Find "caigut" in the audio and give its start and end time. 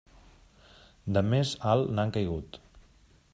2.17-2.59